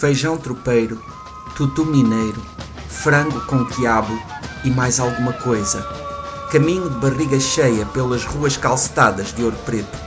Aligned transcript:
feijão 0.00 0.38
tropeiro, 0.38 0.98
tutu 1.54 1.84
mineiro, 1.84 2.42
frango 2.88 3.38
com 3.42 3.66
quiabo 3.66 4.18
e 4.64 4.70
mais 4.70 4.98
alguma 4.98 5.34
coisa. 5.34 5.86
Caminho 6.50 6.88
de 6.88 6.96
barriga 6.96 7.38
cheia 7.38 7.84
pelas 7.84 8.24
ruas 8.24 8.56
calcetadas 8.56 9.34
de 9.34 9.44
ouro 9.44 9.58
preto. 9.66 9.98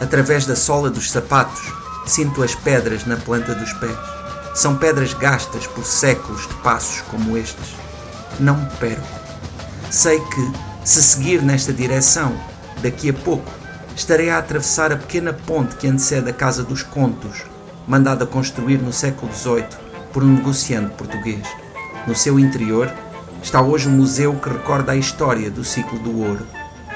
Através 0.00 0.46
da 0.46 0.56
sola 0.56 0.88
dos 0.88 1.10
sapatos, 1.10 1.70
sinto 2.06 2.42
as 2.42 2.54
pedras 2.54 3.04
na 3.04 3.18
planta 3.18 3.54
dos 3.54 3.74
pés. 3.74 3.94
São 4.54 4.78
pedras 4.78 5.12
gastas 5.12 5.66
por 5.66 5.84
séculos 5.84 6.48
de 6.48 6.54
passos 6.54 7.02
como 7.02 7.36
estes. 7.36 7.76
Não 8.40 8.56
me 8.56 8.70
perco. 8.76 9.06
Sei 9.90 10.18
que, 10.18 10.52
se 10.82 11.02
seguir 11.02 11.42
nesta 11.42 11.74
direção, 11.74 12.34
daqui 12.82 13.10
a 13.10 13.14
pouco 13.14 13.52
estarei 13.94 14.30
a 14.30 14.38
atravessar 14.38 14.92
a 14.92 14.96
pequena 14.96 15.34
ponte 15.34 15.76
que 15.76 15.86
antecede 15.86 16.30
a 16.30 16.32
Casa 16.32 16.62
dos 16.62 16.82
Contos, 16.82 17.51
mandada 17.86 18.26
construir 18.26 18.78
no 18.78 18.92
século 18.92 19.32
XVIII 19.32 19.66
por 20.12 20.22
um 20.22 20.34
negociante 20.34 20.94
português. 20.94 21.46
No 22.06 22.14
seu 22.14 22.38
interior 22.38 22.92
está 23.42 23.60
hoje 23.60 23.88
um 23.88 23.92
museu 23.92 24.34
que 24.34 24.48
recorda 24.48 24.92
a 24.92 24.96
história 24.96 25.50
do 25.50 25.64
ciclo 25.64 25.98
do 25.98 26.20
ouro. 26.20 26.46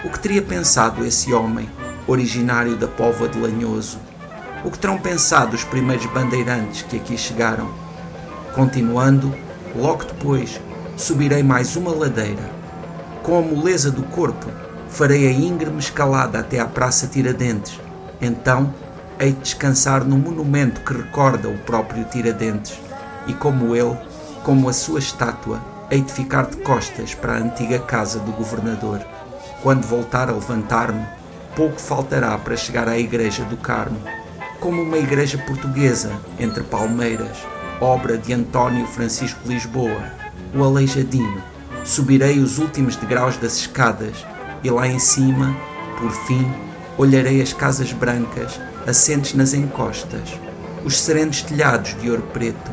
O 0.04 0.10
que 0.10 0.18
teria 0.18 0.42
pensado 0.42 1.04
esse 1.04 1.32
homem, 1.32 1.68
originário 2.06 2.77
da 2.77 2.86
Póvoa 2.86 3.28
de 3.28 3.38
Lanhoso? 3.38 3.98
O 4.64 4.70
que 4.70 4.78
terão 4.78 4.98
pensado 4.98 5.54
os 5.54 5.64
primeiros 5.64 6.06
bandeirantes 6.06 6.82
que 6.82 6.96
aqui 6.96 7.16
chegaram? 7.16 7.68
Continuando, 8.55 9.34
logo 9.74 10.05
depois, 10.05 10.61
subirei 10.96 11.42
mais 11.42 11.77
uma 11.77 11.91
ladeira. 11.91 12.50
Com 13.22 13.39
a 13.39 13.42
moleza 13.42 13.91
do 13.91 14.02
corpo, 14.05 14.46
farei 14.89 15.27
a 15.27 15.33
íngreme 15.33 15.78
escalada 15.78 16.39
até 16.39 16.61
à 16.61 16.66
Praça 16.66 17.06
Tiradentes. 17.06 17.80
Então, 18.20 18.72
hei 19.19 19.33
de 19.33 19.41
descansar 19.41 20.05
no 20.05 20.19
monumento 20.19 20.81
que 20.83 20.92
recorda 20.92 21.48
o 21.48 21.59
próprio 21.59 22.05
Tiradentes. 22.05 22.78
E 23.27 23.33
como 23.33 23.75
ele, 23.75 23.97
como 24.45 24.69
a 24.69 24.73
sua 24.73 24.98
estátua, 24.98 25.61
hei 25.91 26.03
de 26.03 26.12
ficar 26.12 26.47
de 26.47 26.58
costas 26.58 27.14
para 27.14 27.34
a 27.34 27.39
antiga 27.39 27.78
casa 27.78 28.19
do 28.20 28.33
governador. 28.33 29.00
Quando 29.62 29.86
voltar 29.86 30.28
a 30.28 30.33
levantar-me, 30.33 31.06
pouco 31.55 31.81
faltará 31.81 32.36
para 32.39 32.56
chegar 32.56 32.89
à 32.89 32.98
Igreja 32.98 33.42
do 33.45 33.56
Carmo, 33.56 33.98
como 34.61 34.83
uma 34.83 34.98
igreja 34.98 35.39
portuguesa 35.39 36.12
entre 36.39 36.62
palmeiras, 36.62 37.39
obra 37.80 38.17
de 38.17 38.33
António 38.33 38.86
Francisco 38.86 39.41
Lisboa, 39.47 40.03
o 40.55 40.62
Aleijadinho. 40.62 41.42
Subirei 41.84 42.39
os 42.39 42.58
últimos 42.58 42.97
degraus 42.97 43.36
das 43.36 43.56
escadas 43.56 44.25
e 44.62 44.70
lá 44.70 44.86
em 44.86 44.98
cima, 44.98 45.56
por 45.98 46.11
fim, 46.11 46.51
olharei 46.98 47.41
as 47.41 47.53
casas 47.53 47.92
brancas 47.92 48.58
assentes 48.87 49.34
nas 49.34 49.53
encostas, 49.53 50.39
os 50.84 51.01
serenos 51.01 51.42
telhados 51.42 52.01
de 52.01 52.09
ouro 52.09 52.23
preto, 52.33 52.70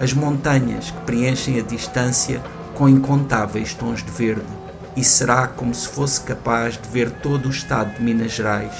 as 0.00 0.12
montanhas 0.12 0.90
que 0.90 1.00
preenchem 1.02 1.60
a 1.60 1.62
distância 1.62 2.40
com 2.74 2.88
incontáveis 2.88 3.72
tons 3.72 4.02
de 4.02 4.10
verde, 4.10 4.64
e 4.96 5.04
será 5.04 5.46
como 5.46 5.74
se 5.74 5.88
fosse 5.88 6.20
capaz 6.22 6.76
de 6.76 6.88
ver 6.88 7.10
todo 7.10 7.46
o 7.46 7.50
estado 7.50 7.94
de 7.96 8.02
Minas 8.02 8.32
Gerais, 8.32 8.74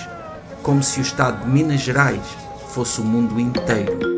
como 0.63 0.83
se 0.83 0.99
o 0.99 1.03
estado 1.03 1.45
de 1.45 1.51
Minas 1.51 1.81
Gerais 1.81 2.27
fosse 2.71 3.01
o 3.01 3.05
mundo 3.05 3.39
inteiro. 3.39 4.15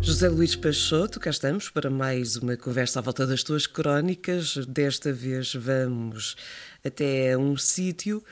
José 0.00 0.28
Luís 0.28 0.56
Peixoto, 0.56 1.20
cá 1.20 1.30
estamos 1.30 1.70
para 1.70 1.88
mais 1.88 2.36
uma 2.36 2.56
conversa 2.56 2.98
à 2.98 3.02
volta 3.02 3.26
das 3.26 3.42
tuas 3.42 3.66
crónicas. 3.66 4.56
Desta 4.66 5.12
vez 5.12 5.54
vamos 5.54 6.36
até 6.84 7.36
um 7.36 7.56
sítio 7.56 8.22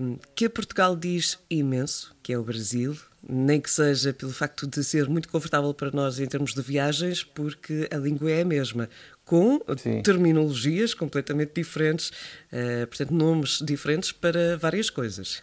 um, 0.00 0.16
que 0.34 0.46
a 0.46 0.50
Portugal 0.50 0.96
diz 0.96 1.38
imenso, 1.50 2.14
que 2.22 2.32
é 2.32 2.38
o 2.38 2.42
Brasil, 2.42 2.96
nem 3.28 3.60
que 3.60 3.70
seja 3.70 4.12
pelo 4.12 4.32
facto 4.32 4.66
de 4.66 4.84
ser 4.84 5.08
muito 5.08 5.28
confortável 5.28 5.74
para 5.74 5.90
nós 5.90 6.20
em 6.20 6.26
termos 6.26 6.54
de 6.54 6.62
viagens, 6.62 7.24
porque 7.24 7.88
a 7.92 7.96
língua 7.96 8.30
é 8.30 8.42
a 8.42 8.44
mesma, 8.44 8.88
com 9.24 9.60
Sim. 9.76 10.02
terminologias 10.02 10.94
completamente 10.94 11.52
diferentes, 11.54 12.10
uh, 12.52 12.86
portanto, 12.86 13.10
nomes 13.10 13.58
diferentes 13.60 14.12
para 14.12 14.56
várias 14.56 14.88
coisas. 14.88 15.42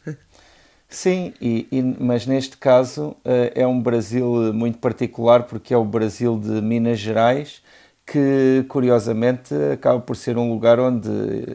Sim, 0.87 1.33
e, 1.41 1.67
e, 1.71 1.81
mas 1.81 2.25
neste 2.25 2.55
caso 2.55 3.09
uh, 3.25 3.51
é 3.55 3.65
um 3.65 3.81
Brasil 3.81 4.53
muito 4.53 4.77
particular, 4.77 5.43
porque 5.43 5.73
é 5.73 5.77
o 5.77 5.83
Brasil 5.83 6.39
de 6.39 6.61
Minas 6.61 6.99
Gerais, 6.99 7.61
que 8.05 8.65
curiosamente 8.67 9.53
acaba 9.73 9.99
por 9.99 10.15
ser 10.15 10.37
um 10.37 10.49
lugar 10.49 10.79
onde, 10.79 11.09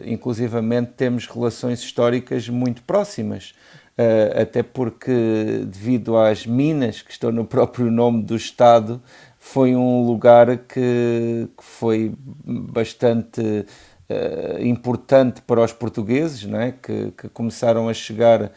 inclusivamente, 0.05 0.93
temos 0.97 1.27
relações 1.27 1.81
históricas 1.81 2.49
muito 2.49 2.83
próximas. 2.83 3.55
Uh, 3.99 4.43
até 4.43 4.63
porque, 4.63 5.65
devido 5.67 6.17
às 6.17 6.47
minas 6.47 7.03
que 7.03 7.11
estão 7.11 7.33
no 7.33 7.45
próprio 7.47 7.91
nome 7.91 8.23
do 8.23 8.37
Estado, 8.37 9.03
foi 9.39 9.75
um 9.75 10.07
lugar 10.07 10.57
que, 10.59 11.49
que 11.57 11.65
foi 11.65 12.15
bastante 12.45 13.41
uh, 13.41 14.63
importante 14.63 15.43
para 15.43 15.63
os 15.63 15.73
portugueses, 15.73 16.45
não 16.45 16.61
é? 16.61 16.73
que, 16.73 17.13
que 17.13 17.29
começaram 17.29 17.89
a 17.89 17.95
chegar 17.95 18.43
uh, 18.43 18.51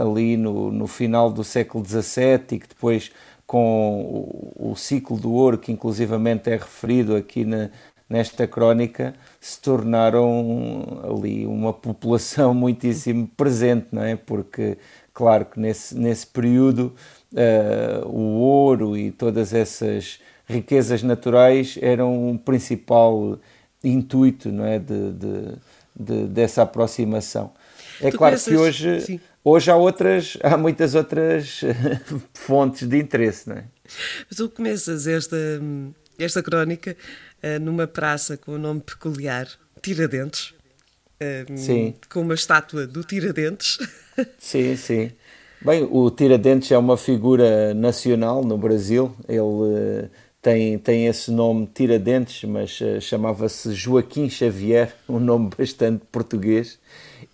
ali 0.00 0.36
no, 0.36 0.72
no 0.72 0.86
final 0.86 1.30
do 1.30 1.44
século 1.44 1.84
XVII 1.84 2.40
e 2.52 2.58
que 2.58 2.68
depois 2.68 3.10
com 3.46 4.52
o, 4.58 4.72
o 4.72 4.76
ciclo 4.76 5.16
do 5.18 5.32
ouro, 5.32 5.58
que 5.58 5.72
inclusivamente 5.72 6.50
é 6.50 6.56
referido 6.56 7.14
aqui 7.14 7.44
na, 7.44 7.70
nesta 8.08 8.46
crónica 8.46 9.14
se 9.40 9.60
tornaram 9.60 11.02
ali 11.04 11.46
uma 11.46 11.72
população 11.72 12.52
muitíssimo 12.54 13.28
presente, 13.36 13.88
não 13.92 14.02
é? 14.02 14.16
Porque, 14.16 14.78
claro 15.12 15.46
que 15.46 15.60
nesse, 15.60 15.96
nesse 15.96 16.26
período 16.26 16.94
uh, 17.32 18.08
o 18.08 18.38
ouro 18.38 18.96
e 18.96 19.10
todas 19.10 19.52
essas 19.52 20.20
riquezas 20.48 21.02
naturais 21.02 21.78
eram 21.80 22.30
o 22.30 22.38
principal 22.38 23.38
intuito, 23.82 24.50
não 24.50 24.64
é? 24.64 24.78
De, 24.78 25.12
de, 25.12 25.58
de 25.98 26.26
dessa 26.28 26.62
aproximação. 26.62 27.52
É 28.00 28.10
tu 28.10 28.18
claro 28.18 28.38
que 28.38 28.56
hoje, 28.56 29.20
hoje 29.44 29.70
há 29.70 29.76
outras, 29.76 30.36
há 30.42 30.56
muitas 30.56 30.94
outras 30.94 31.60
fontes 32.34 32.86
de 32.88 32.98
interesse, 32.98 33.48
não 33.48 33.56
é? 33.56 33.64
Mas 34.28 34.36
tu 34.36 34.48
começas 34.50 35.06
esta, 35.06 35.36
esta 36.18 36.42
crónica 36.42 36.96
uh, 37.42 37.60
numa 37.60 37.86
praça 37.86 38.36
com 38.36 38.52
o 38.52 38.54
um 38.56 38.58
nome 38.58 38.80
peculiar, 38.80 39.48
Tiradentes. 39.80 40.54
Uh, 41.20 41.56
sim. 41.56 41.94
Com 42.10 42.20
uma 42.20 42.34
estátua 42.34 42.86
do 42.86 43.02
Tiradentes. 43.02 43.78
sim, 44.38 44.76
sim. 44.76 45.12
Bem, 45.62 45.88
o 45.90 46.10
Tiradentes 46.10 46.70
é 46.70 46.78
uma 46.78 46.96
figura 46.96 47.72
nacional 47.72 48.44
no 48.44 48.58
Brasil. 48.58 49.14
Ele 49.28 49.40
uh, 49.40 50.10
tem, 50.42 50.78
tem 50.78 51.06
esse 51.06 51.30
nome 51.30 51.66
Tiradentes, 51.72 52.44
mas 52.44 52.78
chamava-se 53.00 53.72
Joaquim 53.72 54.28
Xavier, 54.28 54.94
um 55.08 55.18
nome 55.18 55.50
bastante 55.56 56.04
português, 56.12 56.78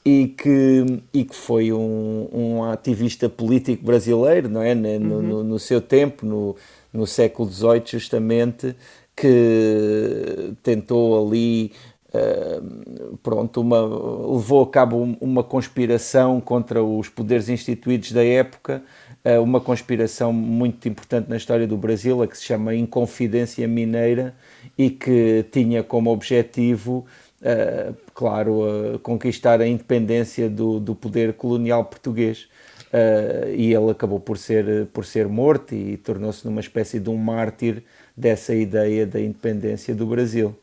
e 0.05 0.29
que, 0.29 1.03
e 1.13 1.25
que 1.25 1.35
foi 1.35 1.73
um, 1.73 2.29
um 2.33 2.65
ativista 2.65 3.29
político 3.29 3.85
brasileiro, 3.85 4.49
não 4.49 4.61
é? 4.61 4.75
No, 4.75 4.89
uhum. 4.89 5.23
no, 5.23 5.45
no 5.45 5.59
seu 5.59 5.81
tempo, 5.81 6.27
no, 6.27 6.57
no 6.93 7.07
século 7.07 7.49
XVIII, 7.49 7.83
justamente, 7.87 8.75
que 9.15 10.55
tentou 10.63 11.27
ali 11.27 11.73
Uh, 12.15 13.17
pronto, 13.23 13.63
uma, 13.63 13.81
levou 13.81 14.63
a 14.63 14.71
cabo 14.71 15.17
uma 15.19 15.43
conspiração 15.43 16.43
contra 16.43 16.85
os 16.85 17.09
poderes 17.09 17.49
instituídos 17.49 18.13
da 18.13 18.23
época, 18.23 18.83
uh, 19.25 19.43
uma 19.43 19.63
conspiração 19.63 20.31
muito 20.31 20.87
importante 20.87 21.31
na 21.31 21.39
história 21.39 21.67
do 21.67 21.75
Brasil, 21.75 22.23
a 22.23 22.29
que 22.29 22.37
se 22.37 22.45
chama 22.45 22.75
Inconfidência 22.75 23.67
Mineira 23.67 24.35
e 24.77 24.91
que 24.91 25.47
tinha 25.51 25.83
como 25.83 26.11
objetivo, 26.11 27.07
uh, 27.43 27.97
claro, 28.15 28.99
conquistar 29.03 29.61
a 29.61 29.67
independência 29.67 30.49
do, 30.49 30.81
do 30.81 30.95
poder 30.95 31.35
colonial 31.35 31.85
português. 31.85 32.49
e 33.57 33.73
ele 33.73 33.91
acabou 33.91 34.21
por 34.21 34.37
ser, 34.37 34.87
por 34.93 35.05
ser 35.05 35.27
morto 35.27 35.75
e 35.75 35.97
tornou-se 35.97 36.45
numa 36.45 36.61
espécie 36.61 37.01
de 37.01 37.09
um 37.09 37.17
mártir 37.17 37.83
dessa 38.17 38.55
ideia 38.55 39.07
da 39.07 39.21
independência 39.21 39.95
do 39.95 40.07
Brasil. 40.07 40.57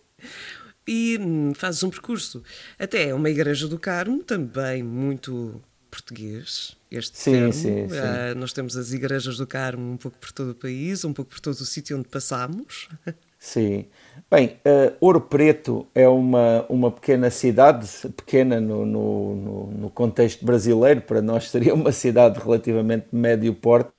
E 0.88 1.20
hum, 1.22 1.54
fazes 1.54 1.84
um 1.84 1.90
percurso 1.92 2.44
até 2.80 3.14
uma 3.14 3.30
igreja 3.30 3.68
do 3.68 3.78
Carmo, 3.78 4.24
também 4.24 4.82
muito 4.82 5.62
português, 5.90 6.76
este 6.90 7.18
sim, 7.18 7.32
termo. 7.32 7.54
Sim, 7.54 7.90
sim. 7.90 7.96
Uh, 7.96 8.36
nós 8.38 8.54
temos 8.54 8.76
as 8.76 8.92
igrejas 8.92 9.38
do 9.38 9.46
Carmo 9.46 9.92
um 9.92 9.98
pouco 9.98 10.18
por 10.18 10.32
todo 10.32 10.52
o 10.52 10.56
país, 10.56 11.06
um 11.06 11.14
pouco 11.14 11.32
por 11.32 11.40
todo 11.40 11.54
o 11.54 11.66
sítio 11.66 11.98
onde 11.98 12.08
passamos. 12.08 12.90
Sim. 13.40 13.86
Bem, 14.30 14.58
uh, 14.66 14.96
Ouro 15.00 15.22
Preto 15.22 15.88
é 15.96 16.08
uma, 16.08 16.66
uma 16.70 16.92
pequena 16.92 17.32
cidade, 17.32 17.88
pequena 18.16 18.60
no, 18.60 18.86
no, 18.86 19.36
no, 19.36 19.68
no 19.72 19.90
contexto 19.90 20.46
brasileiro, 20.46 21.02
para 21.02 21.22
nós 21.22 21.50
seria 21.50 21.74
uma 21.74 21.92
cidade 21.92 22.40
relativamente 22.40 23.08
médio 23.12 23.56
porte, 23.56 23.92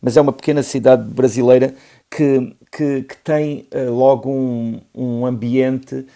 mas 0.00 0.16
é 0.16 0.20
uma 0.20 0.32
pequena 0.32 0.62
cidade 0.62 1.08
brasileira 1.10 1.74
que, 2.10 2.56
que, 2.70 3.02
que 3.02 3.16
tem 3.18 3.66
uh, 3.74 3.92
logo 3.92 4.30
um, 4.30 4.80
um 4.94 5.26
ambiente 5.26 6.06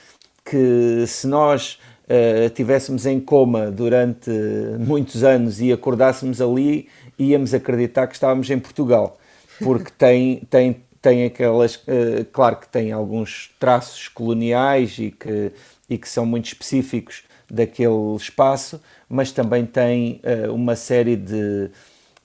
que, 0.45 1.05
se 1.07 1.27
nós 1.27 1.79
uh, 2.05 2.49
tivéssemos 2.51 3.07
em 3.07 3.21
coma 3.21 3.71
durante 3.71 4.31
muitos 4.79 5.25
anos 5.25 5.61
e 5.61 5.73
acordássemos 5.73 6.41
ali, 6.41 6.89
íamos 7.19 7.53
acreditar 7.53 8.07
que 8.07 8.15
estávamos 8.15 8.49
em 8.51 8.59
Portugal, 8.59 9.19
porque 9.61 9.91
tem, 9.99 10.37
tem, 10.49 10.83
tem 11.03 11.25
aquelas, 11.25 11.75
uh, 11.75 12.25
claro 12.33 12.57
que 12.57 12.69
tem 12.69 12.93
alguns 12.93 13.51
traços 13.59 14.07
coloniais 14.07 14.97
e 14.99 15.11
que, 15.11 15.51
e 15.91 15.99
que 15.99 16.09
são 16.09 16.25
muito 16.25 16.47
específicos 16.47 17.25
daquele 17.51 18.15
espaço, 18.17 18.81
mas 19.09 19.33
também 19.33 19.67
tem 19.67 20.21
uh, 20.23 20.55
uma 20.55 20.77
série 20.77 21.17
de, 21.17 21.69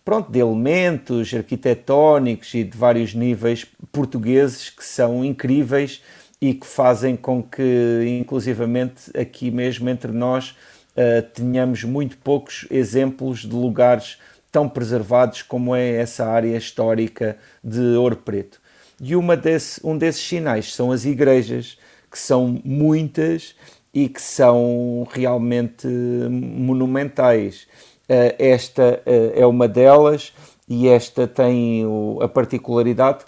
pronto, 0.05 0.31
de 0.31 0.39
elementos 0.39 1.33
arquitetónicos 1.33 2.53
e 2.53 2.63
de 2.63 2.77
vários 2.77 3.15
níveis 3.15 3.65
portugueses 3.91 4.69
que 4.69 4.85
são 4.85 5.25
incríveis 5.25 6.01
e 6.39 6.53
que 6.53 6.67
fazem 6.67 7.15
com 7.15 7.41
que, 7.41 8.19
inclusivamente, 8.19 9.09
aqui 9.19 9.49
mesmo 9.49 9.89
entre 9.89 10.11
nós, 10.11 10.51
uh, 10.95 11.23
tenhamos 11.33 11.83
muito 11.83 12.15
poucos 12.19 12.67
exemplos 12.69 13.39
de 13.39 13.55
lugares 13.55 14.19
tão 14.51 14.69
preservados 14.69 15.41
como 15.41 15.75
é 15.75 15.95
essa 15.95 16.27
área 16.27 16.55
histórica 16.55 17.37
de 17.63 17.81
Ouro 17.97 18.17
Preto. 18.17 18.61
E 18.99 19.15
uma 19.15 19.37
desse, 19.37 19.79
um 19.83 19.97
desses 19.97 20.21
sinais 20.21 20.73
são 20.73 20.91
as 20.91 21.05
igrejas, 21.05 21.77
que 22.09 22.17
são 22.17 22.59
muitas 22.63 23.55
e 23.93 24.09
que 24.09 24.21
são 24.21 25.07
realmente 25.11 25.87
monumentais. 25.87 27.67
Uh, 28.09 28.33
esta 28.39 29.01
uh, 29.05 29.39
é 29.39 29.45
uma 29.45 29.67
delas 29.67 30.33
e 30.67 30.87
esta 30.87 31.27
tem 31.27 31.83
a 32.21 32.27
particularidade 32.27 33.25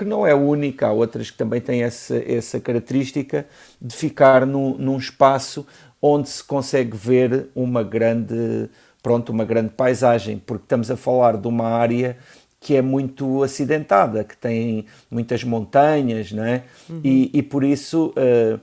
que 0.00 0.04
não 0.04 0.26
é 0.26 0.34
única, 0.34 0.86
há 0.86 0.92
outras 0.92 1.30
que 1.30 1.36
também 1.36 1.60
têm 1.60 1.82
essa, 1.82 2.16
essa 2.16 2.58
característica 2.58 3.46
de 3.78 3.94
ficar 3.94 4.46
num, 4.46 4.74
num 4.78 4.96
espaço 4.96 5.66
onde 6.00 6.30
se 6.30 6.42
consegue 6.42 6.96
ver 6.96 7.48
uma 7.54 7.82
grande, 7.82 8.70
pronto, 9.02 9.30
uma 9.30 9.44
grande 9.44 9.68
paisagem, 9.74 10.38
porque 10.38 10.64
estamos 10.64 10.90
a 10.90 10.96
falar 10.96 11.36
de 11.36 11.46
uma 11.46 11.66
área 11.66 12.16
que 12.60 12.76
é 12.76 12.82
muito 12.82 13.42
acidentada, 13.42 14.22
que 14.22 14.36
tem 14.36 14.84
muitas 15.10 15.42
montanhas, 15.42 16.30
não 16.30 16.44
é? 16.44 16.62
Uhum. 16.88 17.00
E, 17.02 17.30
e, 17.32 17.42
por 17.42 17.64
isso 17.64 18.12
uh, 18.16 18.60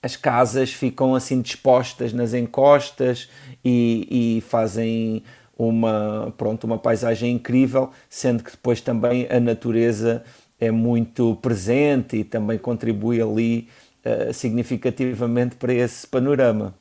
as 0.00 0.14
casas 0.14 0.72
ficam 0.72 1.16
assim 1.16 1.42
dispostas 1.42 2.12
nas 2.12 2.32
encostas 2.32 3.28
e, 3.64 4.36
e, 4.38 4.40
fazem 4.42 5.24
uma, 5.58 6.32
pronto, 6.38 6.62
uma 6.62 6.78
paisagem 6.78 7.32
incrível, 7.32 7.90
sendo 8.08 8.44
que 8.44 8.52
depois 8.52 8.80
também 8.80 9.26
a 9.28 9.40
natureza 9.40 10.22
é 10.60 10.70
muito 10.70 11.34
presente 11.42 12.18
e 12.18 12.24
também 12.24 12.56
contribui 12.56 13.20
ali 13.20 13.68
uh, 14.04 14.32
significativamente 14.32 15.56
para 15.56 15.74
esse 15.74 16.06
panorama. 16.06 16.72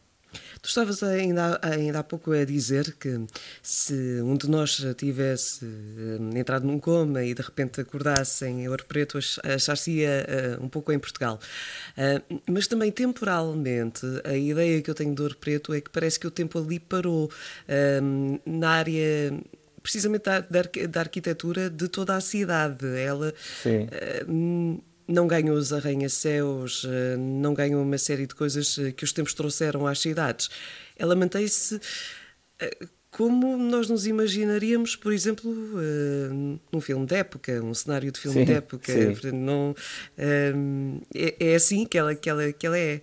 Tu 0.68 0.72
estavas 0.72 1.02
ainda, 1.02 1.58
ainda 1.62 2.00
há 2.00 2.04
pouco 2.04 2.34
a 2.34 2.44
dizer 2.44 2.94
que 3.00 3.26
se 3.64 3.94
um 4.22 4.36
de 4.36 4.50
nós 4.50 4.86
tivesse 4.98 5.64
uh, 5.64 6.38
entrado 6.38 6.68
num 6.68 6.78
coma 6.78 7.24
e 7.24 7.34
de 7.34 7.42
repente 7.42 7.80
acordasse 7.80 8.46
em 8.46 8.68
Ouro 8.68 8.84
Preto, 8.86 9.18
achar-se-ia 9.18 10.28
uh, 10.60 10.66
um 10.66 10.68
pouco 10.68 10.92
em 10.92 11.00
Portugal. 11.00 11.40
Uh, 11.98 12.42
mas 12.52 12.68
também 12.68 12.92
temporalmente, 12.92 14.06
a 14.26 14.36
ideia 14.36 14.82
que 14.82 14.90
eu 14.90 14.94
tenho 14.94 15.16
de 15.16 15.22
Ouro 15.22 15.38
Preto 15.38 15.74
é 15.74 15.80
que 15.80 15.90
parece 15.90 16.20
que 16.20 16.28
o 16.28 16.32
tempo 16.32 16.60
ali 16.60 16.82
parou 16.82 17.32
na 18.46 18.70
área 18.70 19.32
precisamente 19.82 20.24
da, 20.24 20.42
da, 20.42 21.00
arquitetura 21.00 21.70
de 21.70 21.88
toda 21.88 22.14
a 22.14 22.20
cidade. 22.20 22.86
Ela 22.86 23.34
uh, 23.66 24.84
não 25.08 25.28
ganhou 25.28 25.56
os 25.56 25.72
arranha-céus, 25.72 26.84
uh, 26.84 27.18
não 27.18 27.54
ganhou 27.54 27.82
uma 27.82 27.98
série 27.98 28.28
de 28.28 28.36
coisas 28.36 28.78
eh, 28.78 28.92
que 28.92 29.04
os 29.04 29.14
tempos 29.14 29.34
trouxeram 29.34 29.88
às 29.88 30.00
cidades. 30.00 30.50
Ela 30.98 31.16
mantém-se 31.16 31.76
uh, 31.76 32.88
como 33.18 33.58
nós 33.58 33.90
nos 33.90 34.06
imaginaríamos, 34.06 34.96
por 34.96 35.12
exemplo, 35.12 35.50
uh, 35.50 36.60
num 36.72 36.82
filme 36.82 37.06
de 37.06 37.16
época, 37.16 37.64
um 37.64 37.74
cenário 37.74 38.12
de 38.12 38.20
filme 38.20 38.40
sim, 38.40 38.46
de 38.46 38.54
época. 38.54 38.94
Não, 39.34 39.72
uh, 39.72 41.02
é, 41.16 41.36
é, 41.40 41.56
assim 41.56 41.86
que 41.86 41.98
ela, 41.98 42.14
que, 42.14 42.30
ela, 42.30 42.52
que 42.52 42.68
ela 42.68 42.78
é. 42.78 43.02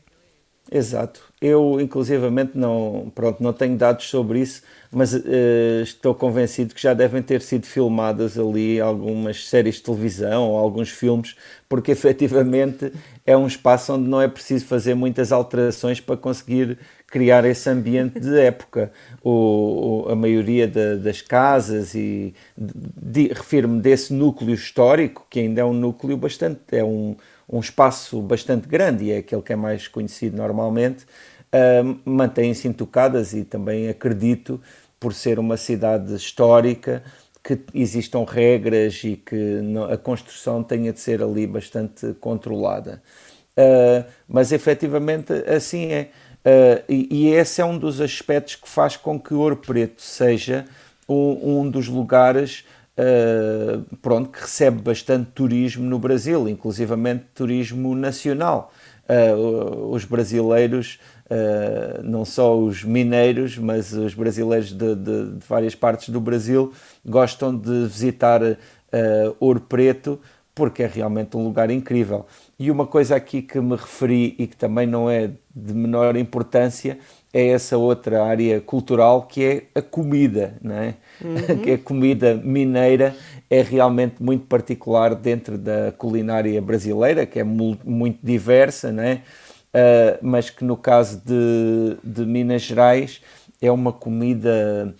Exato. 0.72 1.20
Eu, 1.42 1.78
inclusivamente, 1.78 2.52
não, 2.56 3.12
pronto, 3.14 3.42
não 3.42 3.52
tenho 3.52 3.76
dados 3.76 4.06
sobre 4.08 4.40
isso, 4.40 4.62
mas 4.90 5.12
uh, 5.12 5.20
estou 5.82 6.14
convencido 6.14 6.74
que 6.74 6.80
já 6.80 6.94
devem 6.94 7.22
ter 7.22 7.42
sido 7.42 7.66
filmadas 7.66 8.38
ali 8.38 8.80
algumas 8.80 9.46
séries 9.46 9.74
de 9.76 9.82
televisão 9.82 10.48
ou 10.50 10.58
alguns 10.58 10.88
filmes, 10.88 11.36
porque 11.68 11.92
efetivamente 11.92 12.90
é 13.26 13.36
um 13.36 13.46
espaço 13.46 13.92
onde 13.92 14.08
não 14.08 14.20
é 14.22 14.26
preciso 14.26 14.64
fazer 14.64 14.94
muitas 14.94 15.32
alterações 15.32 16.00
para 16.00 16.16
conseguir 16.16 16.78
criar 17.08 17.44
esse 17.44 17.68
ambiente 17.68 18.18
de 18.18 18.36
época. 18.40 18.90
O, 19.22 20.06
o 20.06 20.08
a 20.10 20.16
maioria 20.16 20.66
de, 20.66 20.96
das 20.96 21.20
casas, 21.20 21.94
e 21.94 22.34
refiro-me 23.32 23.80
desse 23.80 24.12
núcleo 24.12 24.54
histórico, 24.54 25.26
que 25.28 25.40
ainda 25.40 25.60
é 25.60 25.64
um 25.64 25.72
núcleo 25.72 26.16
bastante. 26.16 26.60
É 26.72 26.82
um, 26.84 27.16
um 27.48 27.60
espaço 27.60 28.20
bastante 28.22 28.68
grande 28.68 29.04
e 29.04 29.12
é 29.12 29.18
aquele 29.18 29.42
que 29.42 29.52
é 29.52 29.56
mais 29.56 29.88
conhecido 29.88 30.36
normalmente, 30.36 31.04
uh, 31.04 32.00
mantêm-se 32.04 32.66
intocadas 32.68 33.32
e 33.32 33.44
também 33.44 33.88
acredito, 33.88 34.60
por 34.98 35.12
ser 35.12 35.38
uma 35.38 35.56
cidade 35.56 36.14
histórica, 36.14 37.02
que 37.42 37.60
existam 37.74 38.24
regras 38.24 39.02
e 39.04 39.16
que 39.16 39.60
a 39.92 39.98
construção 39.98 40.62
tenha 40.62 40.92
de 40.92 41.00
ser 41.00 41.22
ali 41.22 41.46
bastante 41.46 42.14
controlada. 42.14 43.02
Uh, 43.52 44.04
mas 44.26 44.50
efetivamente 44.50 45.32
assim 45.46 45.92
é. 45.92 46.10
Uh, 46.44 46.84
e, 46.88 47.08
e, 47.10 47.28
esse 47.28 47.62
é 47.62 47.64
um 47.64 47.78
dos 47.78 48.00
aspectos 48.00 48.56
que 48.56 48.68
faz 48.68 48.96
com 48.96 49.18
que 49.18 49.32
Ouro 49.32 49.56
Preto 49.56 50.02
seja 50.02 50.66
um, 51.08 51.60
um 51.60 51.70
dos 51.70 51.88
lugares 51.88 52.66
uh, 52.98 53.96
pronto, 53.96 54.30
que 54.30 54.40
recebe 54.40 54.80
bastante 54.80 55.30
turismo 55.32 55.84
no 55.84 55.98
Brasil, 55.98 56.48
inclusivamente 56.48 57.24
turismo 57.34 57.94
nacional. 57.94 58.72
Uh, 59.08 59.90
os 59.90 60.04
brasileiros, 60.04 60.98
uh, 61.26 62.02
não 62.02 62.24
só 62.24 62.58
os 62.58 62.82
mineiros, 62.82 63.58
mas 63.58 63.92
os 63.92 64.14
brasileiros 64.14 64.72
de, 64.72 64.94
de, 64.94 65.32
de 65.32 65.46
várias 65.46 65.74
partes 65.74 66.08
do 66.08 66.20
Brasil 66.20 66.72
gostam 67.04 67.56
de 67.56 67.86
visitar 67.86 68.40
Ouro 69.40 69.60
Preto 69.60 70.20
porque 70.54 70.84
é 70.84 70.86
realmente 70.86 71.36
um 71.36 71.42
lugar 71.42 71.68
incrível. 71.70 72.26
E 72.58 72.70
uma 72.70 72.86
coisa 72.86 73.16
aqui 73.16 73.42
que 73.42 73.60
me 73.60 73.74
referi 73.74 74.36
e 74.38 74.46
que 74.46 74.56
também 74.56 74.86
não 74.86 75.10
é 75.10 75.32
de 75.54 75.74
menor 75.74 76.16
importância 76.16 76.98
é 77.34 77.48
essa 77.48 77.76
outra 77.76 78.24
área 78.24 78.60
cultural 78.60 79.22
que 79.22 79.44
é 79.44 79.64
a 79.74 79.82
comida, 79.82 80.54
não 80.62 80.76
é? 80.76 80.94
Uhum. 81.20 81.58
que 81.62 81.72
a 81.72 81.78
comida 81.78 82.34
mineira 82.36 83.16
é 83.50 83.60
realmente 83.60 84.22
muito 84.22 84.46
particular 84.46 85.16
dentro 85.16 85.58
da 85.58 85.92
culinária 85.98 86.62
brasileira, 86.62 87.26
que 87.26 87.40
é 87.40 87.44
muito 87.44 88.20
diversa, 88.22 88.92
não 88.92 89.02
é? 89.02 89.20
Uh, 89.74 90.18
mas 90.22 90.50
que 90.50 90.64
no 90.64 90.76
caso 90.76 91.20
de, 91.26 91.96
de 92.04 92.24
Minas 92.24 92.62
Gerais 92.62 93.20
é 93.60 93.72
uma 93.72 93.92
comida 93.92 94.94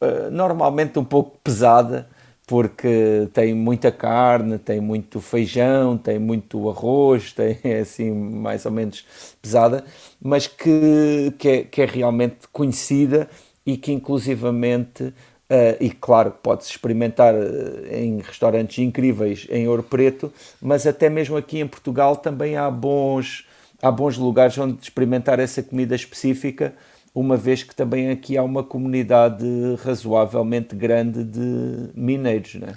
uh, 0.00 0.30
normalmente 0.30 0.98
um 0.98 1.04
pouco 1.04 1.38
pesada, 1.44 2.08
porque 2.46 3.28
tem 3.32 3.54
muita 3.54 3.90
carne, 3.90 4.58
tem 4.58 4.80
muito 4.80 5.20
feijão, 5.20 5.96
tem 5.96 6.18
muito 6.18 6.68
arroz, 6.68 7.32
tem 7.32 7.58
é 7.64 7.80
assim 7.80 8.10
mais 8.10 8.66
ou 8.66 8.72
menos 8.72 9.04
pesada, 9.40 9.84
mas 10.20 10.46
que, 10.46 11.32
que, 11.38 11.48
é, 11.48 11.64
que 11.64 11.82
é 11.82 11.86
realmente 11.86 12.48
conhecida 12.52 13.28
e 13.64 13.76
que 13.76 13.92
inclusivamente 13.92 15.12
Uh, 15.44 15.76
e 15.78 15.90
claro, 15.90 16.32
pode-se 16.42 16.70
experimentar 16.70 17.34
eh, 17.34 18.00
em 18.02 18.18
restaurantes 18.18 18.78
incríveis 18.78 19.46
em 19.50 19.68
Ouro 19.68 19.82
Preto, 19.82 20.32
mas 20.60 20.86
até 20.86 21.10
mesmo 21.10 21.36
aqui 21.36 21.60
em 21.60 21.66
Portugal 21.66 22.16
também 22.16 22.56
há 22.56 22.70
bons, 22.70 23.46
há 23.82 23.90
bons 23.90 24.16
lugares 24.16 24.56
onde 24.56 24.82
experimentar 24.82 25.38
essa 25.38 25.62
comida 25.62 25.94
específica 25.94 26.74
uma 27.14 27.36
vez 27.36 27.62
que 27.62 27.74
também 27.74 28.10
aqui 28.10 28.36
há 28.36 28.42
uma 28.42 28.64
comunidade 28.64 29.46
razoavelmente 29.84 30.74
grande 30.74 31.22
de 31.22 31.90
mineiros, 31.94 32.56
não 32.56 32.68
é? 32.68 32.74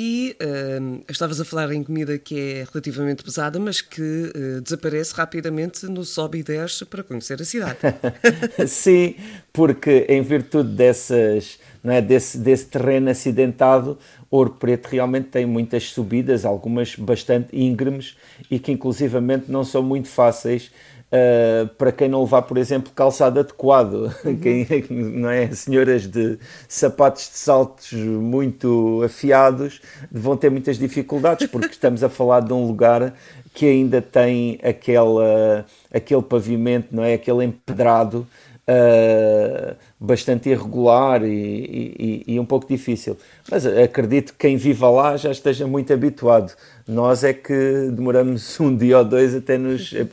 E 0.00 0.36
uh, 0.40 1.04
estavas 1.10 1.40
a 1.40 1.44
falar 1.44 1.72
em 1.72 1.82
comida 1.82 2.16
que 2.18 2.38
é 2.38 2.66
relativamente 2.72 3.24
pesada, 3.24 3.58
mas 3.58 3.80
que 3.80 4.00
uh, 4.00 4.60
desaparece 4.60 5.12
rapidamente 5.12 5.86
no 5.86 6.04
sobe 6.04 6.38
e 6.38 6.42
desce 6.44 6.84
para 6.84 7.02
conhecer 7.02 7.42
a 7.42 7.44
cidade. 7.44 7.78
Sim, 8.68 9.16
porque 9.52 10.06
em 10.08 10.22
virtude 10.22 10.68
dessas, 10.68 11.58
não 11.82 11.92
é, 11.92 12.00
desse, 12.00 12.38
desse 12.38 12.66
terreno 12.66 13.10
acidentado, 13.10 13.98
Ouro 14.30 14.50
Preto 14.50 14.86
realmente 14.86 15.28
tem 15.28 15.46
muitas 15.46 15.90
subidas, 15.90 16.44
algumas 16.44 16.94
bastante 16.96 17.48
íngremes 17.52 18.16
e 18.50 18.58
que 18.58 18.72
inclusivamente 18.72 19.50
não 19.50 19.64
são 19.64 19.82
muito 19.82 20.08
fáceis 20.08 20.70
Uh, 21.08 21.66
para 21.78 21.90
quem 21.90 22.06
não 22.06 22.20
levar, 22.20 22.42
por 22.42 22.58
exemplo, 22.58 22.92
calçado 22.94 23.40
adequado, 23.40 24.12
uhum. 24.22 24.36
quem, 24.36 24.66
não 24.90 25.30
é? 25.30 25.50
senhoras 25.52 26.06
de 26.06 26.38
sapatos 26.68 27.30
de 27.30 27.38
saltos 27.38 27.92
muito 27.94 29.02
afiados 29.02 29.80
vão 30.12 30.36
ter 30.36 30.50
muitas 30.50 30.76
dificuldades, 30.76 31.46
porque 31.46 31.68
estamos 31.68 32.04
a 32.04 32.10
falar 32.10 32.40
de 32.40 32.52
um 32.52 32.66
lugar 32.66 33.14
que 33.54 33.64
ainda 33.64 34.02
tem 34.02 34.60
aquela, 34.62 35.64
aquele 35.90 36.20
pavimento, 36.20 36.94
não 36.94 37.02
é? 37.02 37.14
aquele 37.14 37.42
empedrado 37.42 38.26
uh, 38.68 39.76
bastante 39.98 40.50
irregular 40.50 41.24
e, 41.24 42.24
e, 42.26 42.34
e, 42.34 42.40
um 42.40 42.44
pouco 42.44 42.68
difícil. 42.68 43.16
Mas 43.50 43.64
acredito 43.66 44.32
que 44.32 44.38
quem 44.38 44.56
viva 44.56 44.90
lá 44.90 45.16
já 45.16 45.30
esteja 45.30 45.66
muito 45.66 45.92
habituado. 45.92 46.54
Nós 46.86 47.24
é 47.24 47.32
que 47.32 47.90
demoramos 47.90 48.58
um 48.60 48.76
dia 48.76 48.98
ou 48.98 49.04
dois 49.04 49.34
até 49.34 49.56
nos 49.56 49.92
eh, 49.92 50.06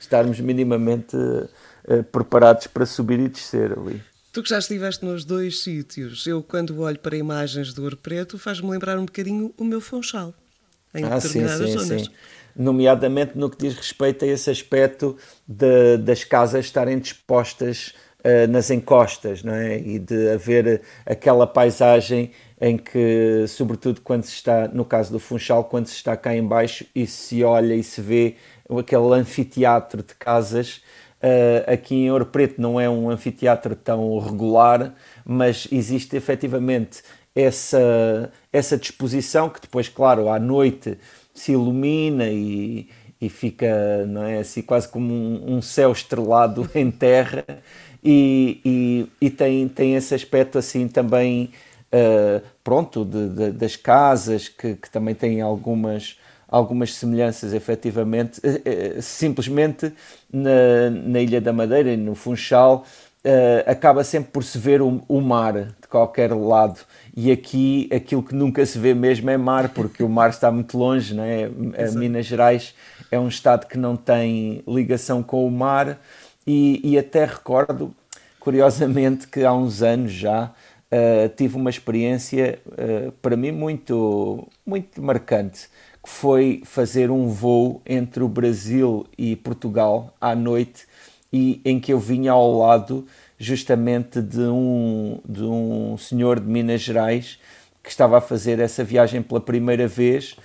estarmos 0.00 0.40
minimamente 0.40 1.16
uh, 1.16 2.02
preparados 2.10 2.66
para 2.66 2.86
subir 2.86 3.20
e 3.20 3.28
descer 3.28 3.72
ali. 3.78 4.02
Tu 4.32 4.42
que 4.42 4.48
já 4.48 4.58
estiveste 4.58 5.04
nos 5.04 5.24
dois 5.24 5.60
sítios, 5.60 6.26
eu 6.26 6.42
quando 6.42 6.80
olho 6.80 6.98
para 6.98 7.16
imagens 7.16 7.72
do 7.72 7.82
Ouro 7.82 7.96
Preto 7.96 8.38
faz-me 8.38 8.70
lembrar 8.70 8.98
um 8.98 9.06
bocadinho 9.06 9.52
o 9.56 9.64
meu 9.64 9.80
Funchal, 9.80 10.34
em 10.94 11.04
ah, 11.04 11.18
determinadas 11.18 11.70
sim, 11.70 11.78
sim, 11.78 11.84
zonas. 11.86 12.02
Sim 12.02 12.10
nomeadamente 12.58 13.38
no 13.38 13.48
que 13.48 13.56
diz 13.56 13.74
respeito 13.74 14.24
a 14.24 14.28
esse 14.28 14.50
aspecto 14.50 15.16
de, 15.46 15.96
das 15.98 16.24
casas 16.24 16.64
estarem 16.64 16.98
dispostas 16.98 17.94
uh, 18.18 18.50
nas 18.50 18.70
encostas, 18.70 19.44
não 19.44 19.54
é? 19.54 19.78
E 19.78 19.98
de 19.98 20.30
haver 20.30 20.82
aquela 21.06 21.46
paisagem 21.46 22.32
em 22.60 22.76
que, 22.76 23.44
sobretudo 23.46 24.00
quando 24.00 24.24
se 24.24 24.34
está, 24.34 24.66
no 24.66 24.84
caso 24.84 25.12
do 25.12 25.20
Funchal, 25.20 25.64
quando 25.64 25.86
se 25.86 25.94
está 25.94 26.16
cá 26.16 26.34
embaixo 26.34 26.84
e 26.94 27.06
se 27.06 27.44
olha 27.44 27.74
e 27.74 27.84
se 27.84 28.00
vê 28.00 28.34
aquele 28.68 29.14
anfiteatro 29.14 30.02
de 30.02 30.14
casas, 30.16 30.82
uh, 31.22 31.72
aqui 31.72 31.94
em 31.94 32.10
Ouro 32.10 32.26
Preto 32.26 32.60
não 32.60 32.80
é 32.80 32.90
um 32.90 33.08
anfiteatro 33.08 33.76
tão 33.76 34.18
regular, 34.18 34.94
mas 35.24 35.68
existe 35.70 36.16
efetivamente 36.16 37.02
essa, 37.34 38.32
essa 38.52 38.76
disposição 38.76 39.48
que 39.48 39.60
depois, 39.60 39.88
claro, 39.88 40.28
à 40.28 40.40
noite 40.40 40.98
se 41.38 41.52
ilumina 41.52 42.26
e, 42.28 42.88
e 43.20 43.28
fica 43.28 44.04
não 44.06 44.24
é 44.24 44.38
assim 44.38 44.62
quase 44.62 44.88
como 44.88 45.12
um, 45.12 45.56
um 45.56 45.62
céu 45.62 45.92
estrelado 45.92 46.68
em 46.74 46.90
terra 46.90 47.44
e, 48.02 48.60
e, 48.64 49.26
e, 49.26 49.30
tem, 49.30 49.68
tem 49.68 49.94
esse 49.96 50.14
aspecto 50.14 50.58
assim 50.58 50.86
também 50.86 51.50
uh, 51.92 52.40
pronto 52.62 53.04
de, 53.04 53.28
de, 53.28 53.50
das 53.52 53.76
casas 53.76 54.48
que, 54.48 54.74
que 54.74 54.90
também 54.90 55.14
têm 55.14 55.40
algumas 55.40 56.16
algumas 56.46 56.94
semelhanças 56.94 57.52
efetivamente 57.52 58.40
uh, 58.40 58.98
uh, 58.98 59.02
simplesmente 59.02 59.92
na, 60.32 60.90
na 60.90 61.20
Ilha 61.20 61.40
da 61.40 61.52
Madeira 61.52 61.92
e 61.92 61.96
no 61.96 62.14
Funchal 62.14 62.84
uh, 63.24 63.70
acaba 63.70 64.04
sempre 64.04 64.30
por 64.30 64.44
se 64.44 64.58
ver 64.58 64.80
o, 64.80 65.02
o, 65.08 65.20
mar 65.20 65.52
de 65.52 65.88
qualquer 65.88 66.32
lado. 66.32 66.80
E 67.16 67.30
aqui 67.30 67.88
aquilo 67.92 68.22
que 68.22 68.34
nunca 68.34 68.64
se 68.64 68.78
vê 68.78 68.94
mesmo 68.94 69.28
é 69.30 69.36
mar, 69.36 69.70
porque 69.70 70.02
o 70.02 70.08
mar 70.08 70.30
está 70.30 70.50
muito 70.50 70.78
longe, 70.78 71.14
não 71.14 71.24
é? 71.24 71.48
Minas 71.94 72.26
Gerais 72.26 72.74
é 73.10 73.18
um 73.18 73.28
estado 73.28 73.66
que 73.66 73.78
não 73.78 73.96
tem 73.96 74.62
ligação 74.66 75.22
com 75.22 75.46
o 75.46 75.50
mar. 75.50 75.98
E, 76.46 76.80
e 76.82 76.98
até 76.98 77.24
recordo, 77.24 77.94
curiosamente, 78.40 79.26
que 79.26 79.44
há 79.44 79.52
uns 79.52 79.82
anos 79.82 80.12
já 80.12 80.50
uh, 80.90 81.28
tive 81.36 81.56
uma 81.56 81.70
experiência 81.70 82.58
uh, 82.66 83.12
para 83.20 83.36
mim 83.36 83.52
muito, 83.52 84.48
muito 84.64 85.02
marcante, 85.02 85.68
que 86.02 86.08
foi 86.08 86.62
fazer 86.64 87.10
um 87.10 87.28
voo 87.28 87.82
entre 87.84 88.22
o 88.22 88.28
Brasil 88.28 89.06
e 89.16 89.36
Portugal 89.36 90.14
à 90.20 90.34
noite 90.34 90.86
e 91.32 91.60
em 91.64 91.78
que 91.78 91.92
eu 91.92 91.98
vinha 91.98 92.32
ao 92.32 92.56
lado 92.56 93.06
justamente 93.38 94.20
de 94.20 94.40
um, 94.40 95.20
de 95.28 95.42
um 95.42 95.96
senhor 95.98 96.40
de 96.40 96.46
Minas 96.46 96.80
Gerais 96.80 97.38
que 97.82 97.90
estava 97.90 98.18
a 98.18 98.20
fazer 98.20 98.58
essa 98.58 98.82
viagem 98.82 99.22
pela 99.22 99.40
primeira 99.40 99.86
vez 99.86 100.36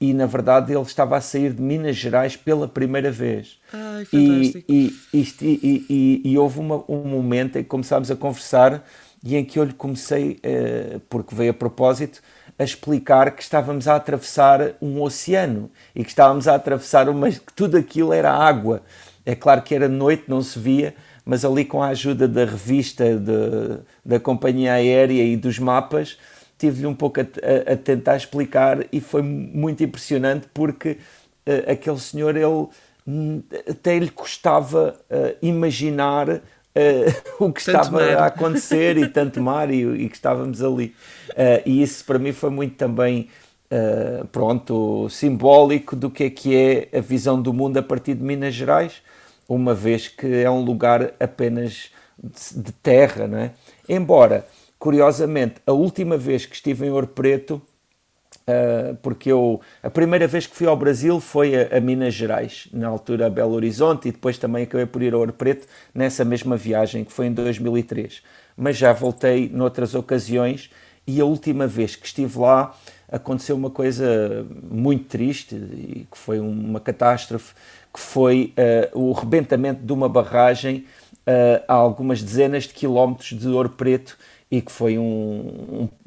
e 0.00 0.12
na 0.12 0.26
verdade 0.26 0.72
ele 0.72 0.82
estava 0.82 1.16
a 1.16 1.20
sair 1.20 1.52
de 1.52 1.62
Minas 1.62 1.96
Gerais 1.96 2.36
pela 2.36 2.66
primeira 2.66 3.10
vez. 3.10 3.58
Ai. 3.72 4.06
E, 4.12 4.64
e, 4.68 4.94
e, 5.14 5.86
e, 5.88 6.22
e 6.24 6.38
houve 6.38 6.58
uma, 6.58 6.84
um 6.88 7.04
momento 7.04 7.56
em 7.56 7.62
que 7.62 7.68
começámos 7.68 8.10
a 8.10 8.16
conversar 8.16 8.84
e 9.24 9.36
em 9.36 9.44
que 9.44 9.58
eu 9.60 9.64
lhe 9.64 9.72
comecei, 9.72 10.40
uh, 10.44 11.00
porque 11.08 11.34
veio 11.34 11.52
a 11.52 11.54
propósito, 11.54 12.20
a 12.58 12.64
explicar 12.64 13.30
que 13.30 13.42
estávamos 13.42 13.86
a 13.86 13.94
atravessar 13.94 14.74
um 14.82 15.00
oceano 15.00 15.70
e 15.94 16.02
que 16.02 16.10
estávamos 16.10 16.48
a 16.48 16.56
atravessar 16.56 17.08
uma. 17.08 17.30
que 17.30 17.52
tudo 17.54 17.76
aquilo 17.76 18.12
era 18.12 18.32
água 18.32 18.82
é 19.24 19.34
claro 19.34 19.62
que 19.62 19.74
era 19.74 19.88
noite, 19.88 20.24
não 20.28 20.42
se 20.42 20.58
via, 20.58 20.94
mas 21.24 21.44
ali 21.44 21.64
com 21.64 21.82
a 21.82 21.88
ajuda 21.88 22.26
da 22.26 22.44
revista 22.44 23.16
de, 23.16 23.78
da 24.04 24.18
companhia 24.18 24.74
aérea 24.74 25.22
e 25.22 25.36
dos 25.36 25.58
mapas, 25.58 26.18
tive-lhe 26.58 26.86
um 26.86 26.94
pouco 26.94 27.20
a, 27.20 27.24
a, 27.24 27.72
a, 27.72 27.76
tentar 27.76 28.16
explicar 28.16 28.86
e 28.92 29.00
foi 29.00 29.22
muito 29.22 29.82
impressionante 29.82 30.46
porque 30.52 30.98
uh, 31.46 31.70
aquele 31.70 31.98
senhor, 31.98 32.36
ele 32.36 32.68
hum, 33.06 33.42
até 33.68 33.98
lhe 33.98 34.10
custava 34.10 34.96
uh, 35.10 35.36
imaginar 35.40 36.28
uh, 36.28 36.40
o 37.38 37.52
que 37.52 37.64
tanto 37.64 37.80
estava 37.80 38.00
mar. 38.00 38.16
a 38.16 38.26
acontecer 38.26 38.96
e 38.96 39.08
tanto 39.08 39.40
mar 39.40 39.70
e, 39.70 40.04
e 40.04 40.08
que 40.08 40.16
estávamos 40.16 40.62
ali. 40.62 40.94
e 41.64 41.82
isso 41.82 42.04
para 42.04 42.18
mim 42.18 42.32
foi 42.32 42.50
muito 42.50 42.74
também 42.76 43.28
Uh, 43.72 44.26
pronto, 44.26 45.08
simbólico 45.08 45.96
do 45.96 46.10
que 46.10 46.24
é 46.24 46.30
que 46.30 46.54
é 46.54 46.98
a 46.98 47.00
visão 47.00 47.40
do 47.40 47.54
mundo 47.54 47.78
a 47.78 47.82
partir 47.82 48.12
de 48.12 48.22
Minas 48.22 48.52
Gerais, 48.52 49.00
uma 49.48 49.72
vez 49.72 50.08
que 50.08 50.26
é 50.26 50.50
um 50.50 50.60
lugar 50.60 51.14
apenas 51.18 51.90
de 52.22 52.70
terra, 52.82 53.26
não 53.26 53.38
é? 53.38 53.52
Embora, 53.88 54.46
curiosamente, 54.78 55.54
a 55.66 55.72
última 55.72 56.18
vez 56.18 56.44
que 56.44 56.54
estive 56.54 56.84
em 56.84 56.90
Ouro 56.90 57.06
Preto, 57.06 57.62
uh, 58.46 58.94
porque 58.96 59.32
eu 59.32 59.58
a 59.82 59.88
primeira 59.88 60.26
vez 60.26 60.46
que 60.46 60.54
fui 60.54 60.66
ao 60.66 60.76
Brasil 60.76 61.18
foi 61.18 61.56
a, 61.56 61.78
a, 61.78 61.80
Minas 61.80 62.12
Gerais, 62.12 62.68
na 62.74 62.88
altura 62.88 63.28
a 63.28 63.30
Belo 63.30 63.54
Horizonte, 63.54 64.06
e 64.06 64.12
depois 64.12 64.36
também 64.36 64.64
acabei 64.64 64.84
por 64.84 65.02
ir 65.02 65.14
a 65.14 65.16
Ouro 65.16 65.32
Preto 65.32 65.66
nessa 65.94 66.26
mesma 66.26 66.58
viagem 66.58 67.04
que 67.04 67.12
foi 67.12 67.24
em 67.24 67.32
2003. 67.32 68.22
Mas 68.54 68.76
já 68.76 68.92
voltei 68.92 69.48
noutras 69.48 69.94
ocasiões 69.94 70.70
e 71.06 71.22
a 71.22 71.24
última 71.24 71.66
vez 71.66 71.96
que 71.96 72.06
estive 72.06 72.38
lá 72.38 72.76
aconteceu 73.12 73.54
uma 73.54 73.70
coisa 73.70 74.46
muito 74.70 75.04
triste 75.04 75.54
e 75.54 76.06
que 76.10 76.16
foi 76.16 76.40
uma 76.40 76.80
catástrofe 76.80 77.54
que 77.92 78.00
foi 78.00 78.54
uh, 78.94 78.98
o 78.98 79.12
rebentamento 79.12 79.84
de 79.84 79.92
uma 79.92 80.08
barragem 80.08 80.86
uh, 81.26 81.62
a 81.68 81.74
algumas 81.74 82.22
dezenas 82.22 82.64
de 82.64 82.72
quilómetros 82.72 83.38
de 83.38 83.48
Ouro 83.48 83.68
Preto 83.68 84.16
e 84.50 84.62
que 84.62 84.72
foi 84.72 84.98
um, 84.98 85.02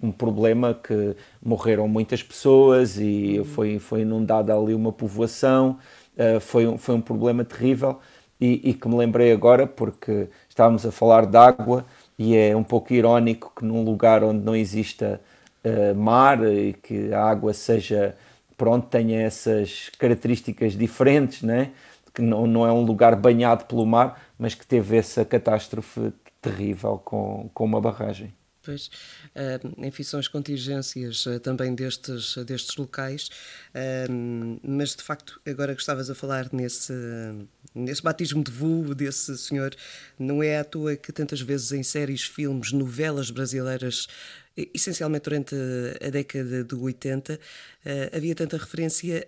um, 0.01 0.07
um, 0.07 0.11
problema 0.11 0.73
que 0.73 1.15
morreram 1.43 1.87
muitas 1.87 2.23
pessoas 2.23 2.97
e 2.97 3.41
foi, 3.53 3.77
foi 3.77 4.01
inundada 4.01 4.55
ali 4.55 4.73
uma 4.73 4.91
povoação, 4.91 5.77
uh, 6.17 6.39
foi, 6.39 6.65
um, 6.65 6.75
foi 6.75 6.95
um 6.95 7.01
problema 7.01 7.45
terrível 7.45 7.99
e, 8.41 8.69
e, 8.69 8.73
que 8.73 8.87
me 8.87 8.95
lembrei 8.95 9.31
agora 9.31 9.67
porque 9.67 10.27
estávamos 10.49 10.85
a 10.85 10.91
falar 10.91 11.27
de 11.27 11.37
água 11.37 11.85
e 12.17 12.35
é 12.35 12.55
um 12.55 12.63
pouco 12.63 12.93
irónico 12.93 13.53
que 13.55 13.63
num 13.63 13.83
lugar 13.83 14.23
onde 14.23 14.43
não 14.43 14.55
exista 14.55 15.21
uh, 15.65 15.95
mar 15.95 16.43
e 16.45 16.73
que 16.73 17.13
a 17.13 17.23
água 17.23 17.53
seja 17.53 18.15
pronto, 18.57 18.87
tenha 18.87 19.21
essas 19.21 19.89
características 19.97 20.73
diferentes, 20.73 21.41
né? 21.41 21.71
que 22.13 22.21
não, 22.21 22.47
não 22.47 22.65
é 22.65 22.71
um 22.71 22.81
lugar 22.81 23.15
banhado 23.15 23.65
pelo 23.65 23.85
mar, 23.85 24.21
mas 24.39 24.55
que 24.55 24.65
teve 24.65 24.95
essa 24.95 25.25
catástrofe 25.25 26.13
terrível 26.41 26.97
com, 27.03 27.49
com 27.53 27.65
uma 27.65 27.81
barragem. 27.81 28.33
Pois, 28.63 28.89
uh, 29.35 29.85
enfim, 29.85 30.01
são 30.01 30.19
as 30.19 30.27
contingências 30.27 31.25
uh, 31.27 31.39
também 31.39 31.75
destes, 31.75 32.35
destes 32.47 32.75
locais, 32.77 33.29
mas 34.63 34.95
de 34.95 35.03
facto, 35.03 35.39
agora 35.45 35.75
que 35.75 35.81
estavas 35.81 36.09
a 36.09 36.15
falar 36.15 36.49
nesse, 36.51 36.93
nesse 37.75 38.01
batismo 38.01 38.43
de 38.43 38.51
voo 38.51 38.95
desse 38.95 39.37
senhor, 39.37 39.75
não 40.17 40.41
é 40.41 40.57
à 40.57 40.63
toa 40.63 40.95
que 40.95 41.11
tantas 41.11 41.41
vezes 41.41 41.71
em 41.73 41.83
séries, 41.83 42.23
filmes, 42.23 42.71
novelas 42.71 43.29
brasileiras 43.29 44.07
essencialmente 44.73 45.23
durante 45.23 45.55
a 46.05 46.09
década 46.09 46.63
de 46.63 46.75
80, 46.75 47.39
eh, 47.85 48.11
havia 48.15 48.33
tanta 48.33 48.57
referência 48.57 49.25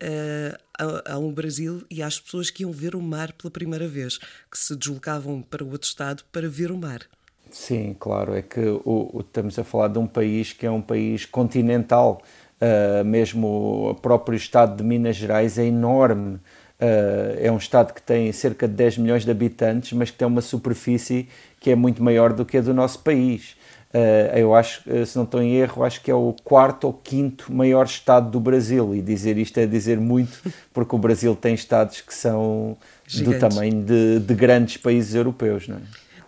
a, 0.78 1.14
a, 1.14 1.20
um 1.20 1.34
Brasil 1.34 1.84
e 1.90 2.02
às 2.02 2.20
pessoas 2.20 2.50
que 2.50 2.64
iam 2.64 2.72
ver 2.72 2.96
o 2.96 3.02
mar 3.02 3.34
pela 3.34 3.52
primeira 3.52 3.88
vez, 3.88 4.18
que 4.18 4.58
se 4.58 4.76
deslocavam 4.76 5.42
para 5.42 5.64
outro 5.64 5.88
estado 5.88 6.24
para 6.32 6.48
ver 6.48 6.72
o 6.72 6.78
mar. 6.78 7.02
Sim, 7.50 7.96
claro, 8.00 8.34
é 8.36 8.42
que 8.42 8.60
o, 8.60 8.82
o, 8.86 9.20
estamos 9.22 9.58
a 9.58 9.64
falar 9.64 9.88
de 9.90 10.00
um 10.00 10.08
país 10.08 10.54
que 10.54 10.66
é 10.66 10.72
um 10.72 10.82
país 10.82 11.26
continental, 11.26 12.22
uh, 12.62 13.04
mesmo 13.04 13.90
o 13.90 13.96
próprio 13.96 14.36
estado 14.36 14.78
de 14.78 14.84
Minas 14.84 15.16
Gerais 15.16 15.58
é 15.58 15.66
enorme, 15.66 16.36
uh, 16.36 17.38
é 17.40 17.52
um 17.52 17.58
estado 17.58 17.94
que 17.94 18.02
tem 18.02 18.32
cerca 18.32 18.68
de 18.68 18.74
10 18.74 19.00
milhões 19.00 19.26
de 19.26 19.32
habitantes, 19.32 19.94
mas 19.94 20.12
que 20.12 20.18
tem 20.18 20.28
uma 20.28 20.42
superfície 20.42 21.28
que 21.60 21.72
é 21.72 21.76
muito 21.76 22.04
maior 22.04 22.34
do 22.34 22.46
que 22.46 22.58
a 22.58 22.62
do 22.62 22.74
nosso 22.74 23.00
país. 23.00 23.57
Uh, 23.94 24.38
eu 24.38 24.54
acho, 24.54 24.82
se 25.06 25.16
não 25.16 25.24
estou 25.24 25.42
em 25.42 25.56
erro, 25.56 25.84
acho 25.84 26.02
que 26.02 26.12
é 26.12 26.14
o 26.14 26.36
quarto 26.44 26.86
ou 26.86 26.94
quinto 26.94 27.52
maior 27.52 27.86
estado 27.86 28.30
do 28.30 28.40
Brasil. 28.40 28.94
E 28.94 29.02
dizer 29.02 29.38
isto 29.38 29.58
é 29.60 29.66
dizer 29.66 30.00
muito, 30.00 30.40
porque 30.74 30.96
o 30.96 31.00
Brasil 31.00 31.36
tem 31.36 31.54
estados 31.54 32.02
que 32.02 32.14
são 32.14 32.78
Gigantes. 33.08 33.40
do 33.42 33.50
tamanho 33.50 33.84
de, 33.84 34.20
de, 34.20 34.36
grandes 34.36 34.78
países 34.78 35.16
europeus. 35.16 35.68
Não 35.68 35.78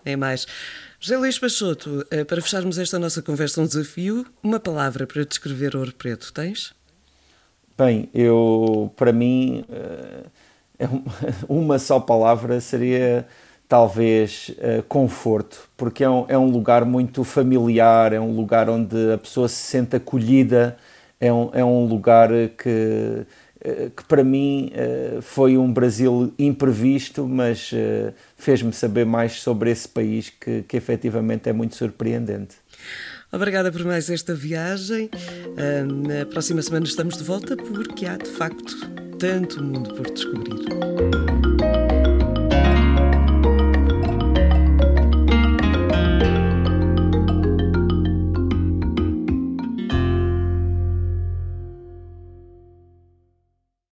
é? 0.06 0.14
é 0.14 0.16
mais. 0.16 0.48
José 1.00 1.18
Luís 1.18 1.40
Peixoto, 1.40 2.06
para 2.28 2.42
fecharmos 2.42 2.78
esta 2.78 3.00
nossa 3.00 3.22
conversa, 3.22 3.62
um 3.62 3.66
desafio, 3.66 4.26
uma 4.44 4.60
palavra 4.60 5.08
para 5.08 5.24
descrever 5.24 5.76
Ouro 5.76 5.94
Preto, 5.94 6.34
tens? 6.34 6.74
Bem, 7.78 8.10
eu, 8.14 8.92
para 8.98 9.14
mim, 9.14 9.64
uma 11.48 11.80
só 11.80 12.00
palavra 12.00 12.60
seria 12.60 13.26
talvez 13.70 14.50
uh, 14.50 14.82
conforto, 14.88 15.70
porque 15.78 16.04
é 16.04 16.10
um, 16.10 16.26
é 16.28 16.36
um 16.36 16.50
lugar 16.50 16.84
muito 16.84 17.24
familiar, 17.24 18.12
é 18.12 18.20
um 18.20 18.36
lugar 18.36 18.68
onde 18.68 19.14
a 19.14 19.18
pessoa 19.18 19.48
se 19.48 19.58
sente 19.58 19.96
acolhida, 19.96 20.76
é 21.22 21.32
um, 21.32 21.52
é 21.54 21.64
um 21.64 21.86
lugar 21.86 22.30
que, 22.58 23.26
uh, 23.64 23.90
que 23.92 24.04
para 24.06 24.24
mim 24.24 24.72
uh, 24.74 25.22
foi 25.22 25.56
um 25.56 25.72
Brasil 25.72 26.34
imprevisto, 26.40 27.28
mas 27.28 27.72
fez-me 28.36 28.74
saber 28.74 29.06
mais 29.06 29.34
sobre 29.34 29.70
esse 29.70 29.88
país 29.88 30.32
que, 30.32 30.64
que 30.64 30.76
efetivamente 30.76 31.48
é 31.48 31.54
muito 31.54 31.76
surpreendente. 31.76 32.56
Obrigada 33.32 33.72
por 33.72 33.86
mais 33.86 34.10
esta 34.10 34.34
viagem. 34.34 35.12
na 36.08 36.26
próxima 36.26 36.64
semana 36.64 36.86
estamos 36.88 37.16
de 37.16 37.24
volta 37.24 37.56
porque 37.56 38.08
há 38.08 38.18
de 38.18 38.30
facto 38.30 38.76
tanto 39.20 39.62
mundo 39.62 39.94
por 39.94 40.10
descobrir. 40.10 41.49